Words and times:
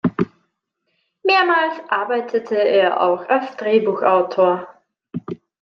Mehrmals 1.21 1.79
arbeitete 1.89 2.55
er 2.57 3.01
auch 3.01 3.29
als 3.29 3.55
Drehbuchautor. 3.57 4.67